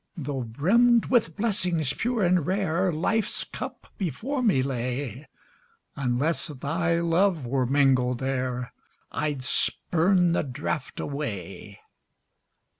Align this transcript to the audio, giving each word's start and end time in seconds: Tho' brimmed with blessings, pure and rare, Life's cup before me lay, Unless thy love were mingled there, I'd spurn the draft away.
Tho' 0.17 0.41
brimmed 0.41 1.05
with 1.11 1.35
blessings, 1.37 1.93
pure 1.93 2.23
and 2.23 2.47
rare, 2.47 2.91
Life's 2.91 3.43
cup 3.43 3.85
before 3.99 4.41
me 4.41 4.63
lay, 4.63 5.27
Unless 5.95 6.47
thy 6.47 6.99
love 6.99 7.45
were 7.45 7.67
mingled 7.67 8.17
there, 8.17 8.73
I'd 9.11 9.43
spurn 9.43 10.31
the 10.31 10.41
draft 10.41 10.99
away. 10.99 11.81